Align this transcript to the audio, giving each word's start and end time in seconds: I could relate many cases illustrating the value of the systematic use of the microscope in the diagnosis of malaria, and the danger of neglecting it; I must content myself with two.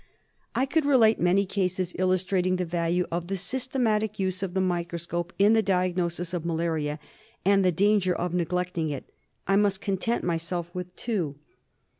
I 0.55 0.65
could 0.65 0.83
relate 0.83 1.19
many 1.19 1.45
cases 1.45 1.93
illustrating 1.99 2.55
the 2.55 2.65
value 2.65 3.05
of 3.11 3.27
the 3.27 3.37
systematic 3.37 4.17
use 4.17 4.41
of 4.41 4.55
the 4.55 4.59
microscope 4.59 5.31
in 5.37 5.53
the 5.53 5.61
diagnosis 5.61 6.33
of 6.33 6.43
malaria, 6.43 6.97
and 7.45 7.63
the 7.63 7.71
danger 7.71 8.15
of 8.15 8.33
neglecting 8.33 8.89
it; 8.89 9.07
I 9.47 9.57
must 9.57 9.79
content 9.79 10.23
myself 10.23 10.73
with 10.73 10.95
two. 10.95 11.35